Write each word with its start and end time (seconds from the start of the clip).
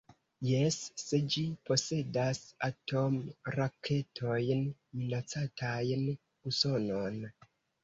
Jes, 0.51 0.77
se 1.01 1.19
ĝi 1.33 1.43
posedas 1.69 2.39
atomraketojn 2.69 4.65
minacantajn 5.03 6.11
Usonon. 6.55 7.25